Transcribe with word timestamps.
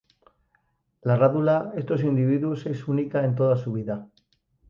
La 1.03 1.15
rádula 1.19 1.73
estos 1.75 2.01
individuos 2.03 2.65
es 2.65 2.87
única 2.87 3.23
en 3.23 3.35
toda 3.35 3.55
su 3.55 3.71
vida. 3.71 4.07